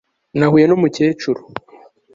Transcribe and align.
Nahuye 0.37 0.65
numukecuru 0.67 1.41